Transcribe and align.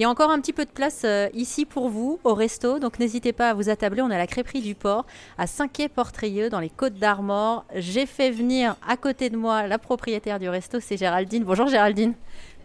Il 0.00 0.04
y 0.04 0.06
a 0.06 0.08
encore 0.08 0.30
un 0.30 0.40
petit 0.40 0.54
peu 0.54 0.64
de 0.64 0.70
place 0.70 1.02
euh, 1.04 1.28
ici 1.34 1.66
pour 1.66 1.90
vous 1.90 2.20
au 2.24 2.32
resto, 2.32 2.78
donc 2.78 2.98
n'hésitez 2.98 3.34
pas 3.34 3.50
à 3.50 3.52
vous 3.52 3.68
attabler. 3.68 4.00
On 4.00 4.10
a 4.10 4.16
la 4.16 4.26
crêperie 4.26 4.62
du 4.62 4.74
port 4.74 5.04
à 5.36 5.46
Saint-Quay-Portrieux 5.46 6.48
dans 6.48 6.58
les 6.58 6.70
Côtes 6.70 6.94
d'Armor. 6.94 7.66
J'ai 7.74 8.06
fait 8.06 8.30
venir 8.30 8.76
à 8.88 8.96
côté 8.96 9.28
de 9.28 9.36
moi 9.36 9.66
la 9.66 9.76
propriétaire 9.76 10.38
du 10.38 10.48
resto, 10.48 10.80
c'est 10.80 10.96
Géraldine. 10.96 11.44
Bonjour 11.44 11.66
Géraldine. 11.66 12.14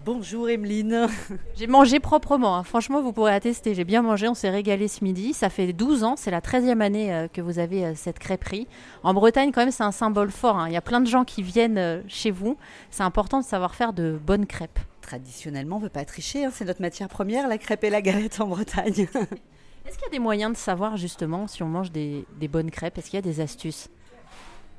Bonjour 0.05 0.49
Emeline. 0.49 1.07
J'ai 1.57 1.67
mangé 1.67 1.99
proprement, 1.99 2.55
hein. 2.55 2.63
franchement 2.63 3.01
vous 3.01 3.11
pourrez 3.11 3.33
attester, 3.33 3.73
j'ai 3.73 3.83
bien 3.83 4.01
mangé, 4.01 4.29
on 4.29 4.33
s'est 4.33 4.49
régalé 4.49 4.87
ce 4.87 5.03
midi. 5.03 5.33
Ça 5.33 5.49
fait 5.49 5.73
12 5.73 6.05
ans, 6.05 6.15
c'est 6.15 6.31
la 6.31 6.39
13e 6.39 6.79
année 6.79 7.13
euh, 7.13 7.27
que 7.27 7.41
vous 7.41 7.59
avez 7.59 7.83
euh, 7.83 7.91
cette 7.95 8.17
crêperie. 8.17 8.65
En 9.03 9.13
Bretagne 9.13 9.51
quand 9.51 9.59
même 9.59 9.71
c'est 9.71 9.83
un 9.83 9.91
symbole 9.91 10.31
fort, 10.31 10.57
hein. 10.57 10.67
il 10.69 10.73
y 10.73 10.77
a 10.77 10.81
plein 10.81 11.01
de 11.01 11.07
gens 11.07 11.25
qui 11.25 11.43
viennent 11.43 12.01
chez 12.07 12.31
vous. 12.31 12.55
C'est 12.91 13.03
important 13.03 13.41
de 13.41 13.45
savoir 13.45 13.75
faire 13.75 13.91
de 13.91 14.17
bonnes 14.25 14.45
crêpes. 14.45 14.79
Traditionnellement 15.05 15.75
on 15.75 15.79
ne 15.79 15.83
veut 15.83 15.89
pas 15.89 16.03
tricher, 16.03 16.45
hein. 16.45 16.51
c'est 16.51 16.65
notre 16.65 16.81
matière 16.81 17.09
première, 17.09 17.47
la 17.47 17.59
crêpe 17.59 17.83
et 17.83 17.91
la 17.91 18.01
galette 18.01 18.41
en 18.41 18.47
Bretagne. 18.47 19.07
Est-ce 19.85 19.97
qu'il 19.97 20.05
y 20.05 20.07
a 20.07 20.11
des 20.11 20.17
moyens 20.17 20.51
de 20.53 20.57
savoir 20.57 20.97
justement 20.97 21.45
si 21.45 21.61
on 21.61 21.67
mange 21.67 21.91
des, 21.91 22.25
des 22.39 22.47
bonnes 22.47 22.71
crêpes? 22.71 22.97
Est-ce 22.97 23.11
qu'il 23.11 23.17
y 23.17 23.19
a 23.19 23.21
des 23.21 23.39
astuces? 23.39 23.87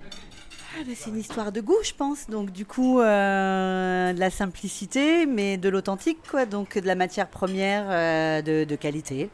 Ah, 0.02 0.82
bah, 0.84 0.92
c'est 0.96 1.10
une 1.10 1.18
histoire 1.18 1.52
de 1.52 1.60
goût, 1.60 1.78
je 1.84 1.92
pense. 1.94 2.28
Donc, 2.28 2.50
du 2.50 2.66
coup, 2.66 2.98
euh, 2.98 4.12
de 4.12 4.18
la 4.18 4.30
simplicité, 4.30 5.26
mais 5.26 5.58
de 5.58 5.68
l'authentique, 5.68 6.18
quoi. 6.28 6.44
Donc, 6.44 6.76
de 6.76 6.86
la 6.88 6.96
matière 6.96 7.28
première 7.28 7.86
euh, 7.88 8.42
de, 8.42 8.74
qualité, 8.74 9.30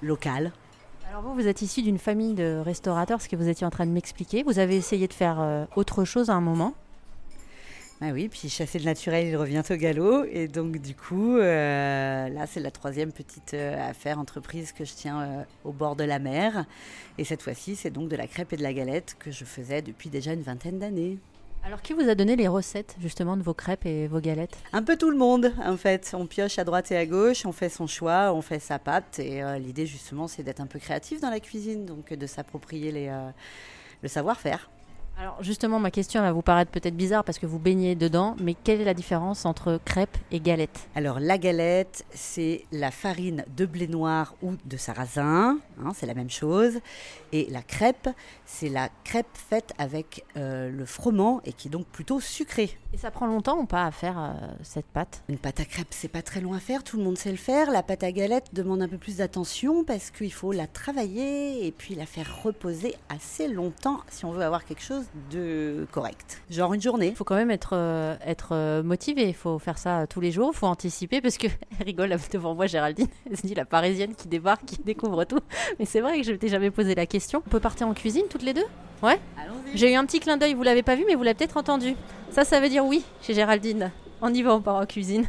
locale. 0.00 0.52
Alors, 1.10 1.22
vous, 1.22 1.34
vous 1.34 1.48
êtes 1.48 1.60
issu 1.60 1.82
d'une 1.82 1.98
famille 1.98 2.34
de 2.34 2.62
restaurateurs, 2.64 3.20
ce 3.20 3.28
que 3.28 3.34
vous 3.34 3.48
étiez 3.48 3.66
en 3.66 3.70
train 3.70 3.84
de 3.84 3.90
m'expliquer. 3.90 4.44
Vous 4.44 4.60
avez 4.60 4.76
essayé 4.76 5.08
de 5.08 5.12
faire 5.12 5.40
euh, 5.40 5.64
autre 5.74 6.04
chose 6.04 6.30
à 6.30 6.34
un 6.34 6.40
moment 6.40 6.74
bah 8.00 8.12
oui, 8.14 8.30
puis 8.30 8.48
chasser 8.48 8.78
le 8.78 8.86
naturel, 8.86 9.26
il 9.26 9.36
revient 9.36 9.62
au 9.68 9.74
galop. 9.74 10.24
Et 10.24 10.48
donc, 10.48 10.78
du 10.78 10.94
coup, 10.94 11.36
euh, 11.36 12.30
là, 12.30 12.46
c'est 12.46 12.60
la 12.60 12.70
troisième 12.70 13.12
petite 13.12 13.52
euh, 13.52 13.90
affaire, 13.90 14.18
entreprise 14.18 14.72
que 14.72 14.86
je 14.86 14.94
tiens 14.94 15.20
euh, 15.20 15.42
au 15.64 15.72
bord 15.72 15.96
de 15.96 16.04
la 16.04 16.18
mer. 16.18 16.64
Et 17.18 17.24
cette 17.24 17.42
fois-ci, 17.42 17.76
c'est 17.76 17.90
donc 17.90 18.08
de 18.08 18.16
la 18.16 18.26
crêpe 18.26 18.54
et 18.54 18.56
de 18.56 18.62
la 18.62 18.72
galette 18.72 19.16
que 19.18 19.30
je 19.30 19.44
faisais 19.44 19.82
depuis 19.82 20.08
déjà 20.08 20.32
une 20.32 20.40
vingtaine 20.40 20.78
d'années. 20.78 21.18
Alors, 21.62 21.82
qui 21.82 21.92
vous 21.92 22.08
a 22.08 22.14
donné 22.14 22.36
les 22.36 22.48
recettes 22.48 22.96
justement 23.02 23.36
de 23.36 23.42
vos 23.42 23.52
crêpes 23.52 23.84
et 23.84 24.06
vos 24.06 24.20
galettes? 24.20 24.56
Un 24.72 24.82
peu 24.82 24.96
tout 24.96 25.10
le 25.10 25.18
monde, 25.18 25.52
en 25.62 25.76
fait. 25.76 26.12
On 26.14 26.26
pioche 26.26 26.58
à 26.58 26.64
droite 26.64 26.90
et 26.92 26.96
à 26.96 27.04
gauche, 27.04 27.44
on 27.44 27.52
fait 27.52 27.68
son 27.68 27.86
choix, 27.86 28.32
on 28.32 28.40
fait 28.40 28.60
sa 28.60 28.78
pâte. 28.78 29.18
Et 29.18 29.42
l'idée, 29.58 29.84
justement, 29.84 30.26
c'est 30.26 30.42
d'être 30.42 30.60
un 30.60 30.66
peu 30.66 30.78
créatif 30.78 31.20
dans 31.20 31.28
la 31.28 31.40
cuisine, 31.40 31.84
donc 31.84 32.14
de 32.14 32.26
s'approprier 32.26 32.92
les, 32.92 33.12
le 34.00 34.08
savoir-faire. 34.08 34.70
Alors 35.20 35.42
justement, 35.42 35.78
ma 35.78 35.90
question 35.90 36.22
va 36.22 36.32
vous 36.32 36.40
paraître 36.40 36.70
peut-être 36.70 36.96
bizarre 36.96 37.24
parce 37.24 37.38
que 37.38 37.44
vous 37.44 37.58
baignez 37.58 37.94
dedans, 37.94 38.36
mais 38.40 38.54
quelle 38.54 38.80
est 38.80 38.86
la 38.86 38.94
différence 38.94 39.44
entre 39.44 39.78
crêpe 39.84 40.16
et 40.30 40.40
galette 40.40 40.88
Alors 40.94 41.20
la 41.20 41.36
galette, 41.36 42.06
c'est 42.14 42.64
la 42.72 42.90
farine 42.90 43.44
de 43.54 43.66
blé 43.66 43.86
noir 43.86 44.34
ou 44.40 44.54
de 44.64 44.78
sarrasin, 44.78 45.58
hein, 45.84 45.92
c'est 45.94 46.06
la 46.06 46.14
même 46.14 46.30
chose. 46.30 46.80
Et 47.32 47.46
la 47.50 47.60
crêpe, 47.60 48.08
c'est 48.46 48.70
la 48.70 48.88
crêpe 49.04 49.26
faite 49.34 49.74
avec 49.76 50.24
euh, 50.38 50.70
le 50.70 50.86
froment 50.86 51.42
et 51.44 51.52
qui 51.52 51.68
est 51.68 51.70
donc 51.70 51.84
plutôt 51.88 52.18
sucrée. 52.18 52.78
Et 52.94 52.96
ça 52.96 53.10
prend 53.10 53.26
longtemps 53.26 53.58
ou 53.58 53.66
pas 53.66 53.84
à 53.84 53.90
faire 53.90 54.18
euh, 54.18 54.32
cette 54.62 54.86
pâte? 54.86 55.22
Une 55.28 55.36
pâte 55.36 55.60
à 55.60 55.66
crêpe, 55.66 55.88
c'est 55.90 56.08
pas 56.08 56.22
très 56.22 56.40
long 56.40 56.54
à 56.54 56.60
faire, 56.60 56.82
tout 56.82 56.96
le 56.96 57.04
monde 57.04 57.18
sait 57.18 57.30
le 57.30 57.36
faire. 57.36 57.70
La 57.70 57.82
pâte 57.82 58.04
à 58.04 58.10
galette 58.10 58.54
demande 58.54 58.80
un 58.80 58.88
peu 58.88 58.96
plus 58.98 59.18
d'attention 59.18 59.84
parce 59.84 60.10
qu'il 60.10 60.32
faut 60.32 60.52
la 60.52 60.66
travailler 60.66 61.66
et 61.66 61.72
puis 61.72 61.94
la 61.94 62.06
faire 62.06 62.42
reposer 62.42 62.94
assez 63.10 63.48
longtemps 63.48 64.00
si 64.08 64.24
on 64.24 64.32
veut 64.32 64.44
avoir 64.44 64.64
quelque 64.64 64.82
chose 64.82 65.04
de 65.30 65.86
correct. 65.90 66.42
Genre 66.50 66.72
une 66.72 66.80
journée. 66.80 67.08
Il 67.08 67.16
faut 67.16 67.24
quand 67.24 67.34
même 67.34 67.50
être, 67.50 67.74
euh, 67.74 68.16
être 68.24 68.50
euh, 68.52 68.82
motivé. 68.82 69.28
Il 69.28 69.34
faut 69.34 69.58
faire 69.58 69.78
ça 69.78 70.06
tous 70.06 70.20
les 70.20 70.30
jours. 70.30 70.50
Il 70.54 70.56
faut 70.56 70.66
anticiper 70.66 71.20
parce 71.20 71.38
que 71.38 71.48
rigole 71.84 72.16
devant 72.32 72.54
moi, 72.54 72.66
Géraldine. 72.66 73.08
Elle 73.28 73.36
se 73.36 73.46
dit 73.46 73.54
la 73.54 73.64
parisienne 73.64 74.14
qui 74.14 74.28
débarque, 74.28 74.64
qui 74.64 74.78
découvre 74.82 75.24
tout. 75.24 75.40
Mais 75.78 75.84
c'est 75.84 76.00
vrai 76.00 76.18
que 76.18 76.26
je 76.26 76.32
ne 76.32 76.36
t'ai 76.36 76.48
jamais 76.48 76.70
posé 76.70 76.94
la 76.94 77.06
question. 77.06 77.42
On 77.46 77.50
peut 77.50 77.60
partir 77.60 77.86
en 77.86 77.94
cuisine 77.94 78.24
toutes 78.30 78.42
les 78.42 78.54
deux? 78.54 78.66
Ouais? 79.02 79.18
J'ai 79.74 79.92
eu 79.92 79.94
un 79.94 80.04
petit 80.04 80.20
clin 80.20 80.36
d'œil, 80.36 80.54
vous 80.54 80.62
l'avez 80.62 80.82
pas 80.82 80.94
vu, 80.94 81.04
mais 81.06 81.14
vous 81.14 81.22
l'avez 81.22 81.36
peut-être 81.36 81.56
entendu. 81.56 81.94
Ça, 82.30 82.44
ça 82.44 82.60
veut 82.60 82.68
dire 82.68 82.84
oui 82.84 83.02
chez 83.22 83.34
Géraldine. 83.34 83.90
On 84.20 84.32
y 84.32 84.42
va, 84.42 84.54
on 84.54 84.60
part 84.60 84.76
en 84.76 84.86
cuisine. 84.86 85.26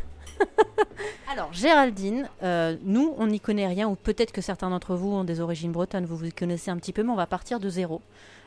Alors, 1.31 1.53
Géraldine, 1.53 2.29
euh, 2.43 2.75
nous, 2.83 3.13
on 3.17 3.27
n'y 3.27 3.39
connaît 3.39 3.67
rien, 3.67 3.87
ou 3.87 3.95
peut-être 3.95 4.31
que 4.31 4.41
certains 4.41 4.69
d'entre 4.69 4.95
vous 4.95 5.09
ont 5.11 5.23
des 5.23 5.39
origines 5.39 5.71
bretonnes, 5.71 6.05
vous 6.05 6.17
vous 6.17 6.29
connaissez 6.35 6.71
un 6.71 6.77
petit 6.77 6.93
peu, 6.93 7.03
mais 7.03 7.11
on 7.11 7.15
va 7.15 7.27
partir 7.27 7.59
de 7.59 7.69
zéro. 7.69 8.01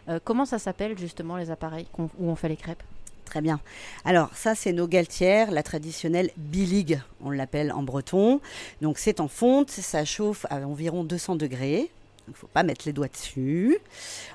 Euh, 0.09 0.19
comment 0.23 0.45
ça 0.45 0.59
s'appelle 0.59 0.99
justement 0.99 1.37
les 1.37 1.51
appareils 1.51 1.87
où 1.99 2.09
on 2.19 2.37
fait 2.37 2.49
les 2.49 2.57
crêpes? 2.57 2.83
Très 3.25 3.41
bien. 3.41 3.61
Alors 4.05 4.31
ça, 4.35 4.55
c'est 4.55 4.73
nos 4.73 4.87
galtières, 4.87 5.51
la 5.51 5.63
traditionnelle 5.63 6.31
bilig, 6.37 7.01
on 7.23 7.31
l'appelle 7.31 7.73
en 7.73 7.83
breton. 7.83 8.41
Donc 8.83 8.99
c'est 8.99 9.19
en 9.19 9.29
fonte, 9.29 9.71
ça 9.71 10.05
chauffe 10.05 10.47
à 10.51 10.57
environ 10.59 11.05
200 11.05 11.37
degrés. 11.37 11.91
Il 12.29 12.31
ne 12.31 12.37
faut 12.37 12.47
pas 12.47 12.63
mettre 12.63 12.83
les 12.87 12.93
doigts 12.93 13.09
dessus. 13.09 13.79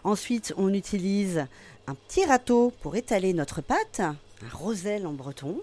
Ensuite, 0.04 0.54
on 0.58 0.74
utilise 0.74 1.46
un 1.88 1.96
petit 1.96 2.26
râteau 2.26 2.72
pour 2.82 2.96
étaler 2.96 3.34
notre 3.34 3.62
pâte, 3.62 4.00
un 4.00 4.16
roselle 4.52 5.08
en 5.08 5.14
breton. 5.14 5.60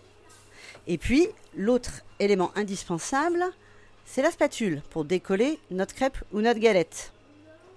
Et 0.86 0.98
puis, 0.98 1.28
l'autre 1.56 2.02
élément 2.18 2.52
indispensable, 2.54 3.44
c'est 4.04 4.22
la 4.22 4.30
spatule 4.30 4.82
pour 4.90 5.04
décoller 5.04 5.58
notre 5.70 5.94
crêpe 5.94 6.18
ou 6.32 6.40
notre 6.40 6.60
galette. 6.60 7.12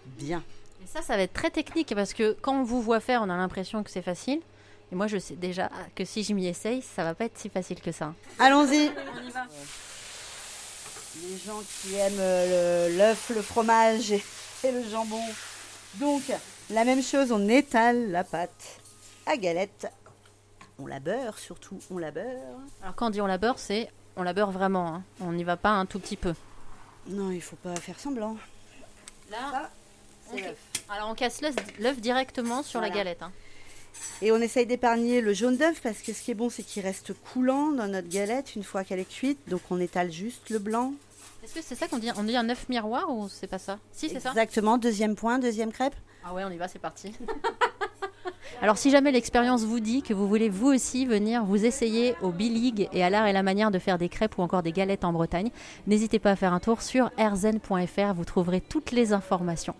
Bien. 0.06 0.44
Et 0.84 0.88
ça, 0.88 1.02
ça 1.02 1.18
va 1.18 1.24
être 1.24 1.34
très 1.34 1.50
technique 1.50 1.94
parce 1.96 2.14
que 2.14 2.38
quand 2.42 2.60
on 2.60 2.64
vous 2.64 2.82
voit 2.82 3.00
faire, 3.00 3.22
on 3.22 3.30
a 3.30 3.38
l'impression 3.38 3.84
que 3.84 3.90
c'est 3.90 4.02
facile. 4.02 4.40
Et 4.92 4.96
moi, 4.96 5.08
je 5.08 5.18
sais 5.18 5.36
déjà 5.36 5.70
que 5.96 6.06
si 6.06 6.24
je 6.24 6.34
m'y 6.34 6.48
essaye, 6.48 6.82
ça 6.82 7.04
va 7.04 7.14
pas 7.14 7.26
être 7.26 7.38
si 7.38 7.50
facile 7.50 7.80
que 7.80 7.92
ça. 7.92 8.14
Allons-y. 8.40 8.92
Les 11.22 11.38
gens 11.46 11.62
qui 11.82 11.96
aiment 11.96 12.98
l'œuf, 12.98 13.32
le, 13.36 13.42
fromage 13.42 14.12
et, 14.12 14.24
et 14.64 14.72
le 14.72 14.88
jambon. 14.90 15.22
Donc, 15.96 16.24
la 16.70 16.86
même 16.86 17.04
chose, 17.04 17.32
on 17.32 17.48
étale 17.50 18.12
la 18.12 18.24
pâte 18.24 18.80
à 19.26 19.36
galette. 19.38 19.88
On 20.80 20.88
la 20.88 21.00
beurre 21.00 21.38
surtout, 21.38 21.80
on 21.92 21.98
la 21.98 22.12
beurre. 22.12 22.24
Alors 22.82 22.96
quand 22.96 23.08
on 23.08 23.10
dit 23.10 23.22
on 23.22 23.28
la 23.28 23.38
beurre, 23.38 23.60
c'est 23.60 23.90
on 24.16 24.24
la 24.24 24.34
beurre 24.34 24.52
vraiment. 24.52 24.88
Hein. 24.88 25.04
On 25.22 25.34
n'y 25.34 25.44
va 25.44 25.58
pas 25.58 25.72
un 25.72 25.86
tout 25.86 26.00
petit 26.00 26.16
peu. 26.16 26.34
Non, 27.08 27.32
il 27.32 27.42
faut 27.42 27.56
pas 27.58 27.76
faire 27.76 28.00
semblant. 28.00 28.38
Là, 29.30 29.70
alors 30.90 31.10
on 31.10 31.16
casse 31.16 31.42
l'œuf 31.80 32.00
directement 32.00 32.64
sur 32.64 32.82
la 32.82 32.90
galette. 32.90 33.22
Hein. 33.24 33.32
Et 34.22 34.32
on 34.32 34.38
essaye 34.38 34.66
d'épargner 34.66 35.22
le 35.22 35.34
jaune 35.34 35.58
d'œuf 35.58 35.82
parce 35.82 36.00
que 36.02 36.14
ce 36.14 36.22
qui 36.22 36.32
est 36.32 36.36
bon, 36.36 36.50
c'est 36.50 36.64
qu'il 36.64 36.84
reste 36.84 37.14
coulant 37.14 37.72
dans 37.72 37.88
notre 37.88 38.10
galette 38.10 38.56
une 38.56 38.64
fois 38.64 38.84
qu'elle 38.84 39.00
est 39.00 39.10
cuite. 39.10 39.40
Donc 39.50 39.62
on 39.70 39.80
étale 39.80 40.12
juste 40.12 40.50
le 40.50 40.60
blanc. 40.60 40.94
Est-ce 41.44 41.56
que 41.56 41.62
c'est 41.62 41.76
ça 41.76 41.88
qu'on 41.88 41.98
dit? 41.98 42.10
On 42.16 42.24
dit 42.24 42.36
un 42.36 42.50
œuf 42.50 42.70
miroir 42.70 43.10
ou 43.10 43.30
c'est 43.30 43.48
pas 43.48 43.60
ça? 43.60 43.80
Si, 43.92 44.10
c'est 44.10 44.20
ça. 44.20 44.30
Exactement. 44.30 44.78
Deuxième 44.78 45.16
point, 45.16 45.40
deuxième 45.40 45.72
crêpe. 45.72 45.96
Ah 46.24 46.34
ouais, 46.34 46.44
on 46.44 46.52
y 46.52 46.58
va, 46.58 46.68
c'est 46.68 46.80
parti. 46.80 47.14
Alors 48.62 48.78
si 48.78 48.90
jamais 48.92 49.12
l'expérience 49.12 49.64
vous 49.64 49.80
dit 49.80 50.02
que 50.02 50.14
vous 50.14 50.28
voulez 50.28 50.50
vous 50.50 50.68
aussi 50.68 51.06
venir 51.06 51.44
vous 51.46 51.66
essayer 51.66 52.16
au 52.22 52.30
B-League 52.30 52.90
et 52.92 53.04
à 53.04 53.10
l'art 53.10 53.28
et 53.28 53.34
la 53.34 53.44
manière 53.44 53.72
de 53.72 53.80
faire 53.80 53.98
des 53.98 54.10
crêpes 54.10 54.38
ou 54.38 54.42
encore 54.42 54.64
des 54.64 54.72
galettes 54.72 55.06
en 55.06 55.14
Bretagne, 55.14 55.50
n'hésitez 55.88 56.20
pas 56.20 56.32
à 56.32 56.36
faire 56.36 56.54
un 56.54 56.60
tour 56.60 56.82
sur 56.82 57.10
erzen.fr, 57.18 58.14
vous 58.16 58.26
trouverez 58.26 58.62
toutes 58.62 58.92
les 58.92 59.14
informations. 59.14 59.76